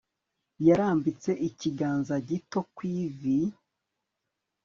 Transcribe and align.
yarambitse 0.67 1.31
ikiganza 1.47 2.15
gito 2.29 2.59
ku 2.75 2.81
ivi 3.05 3.37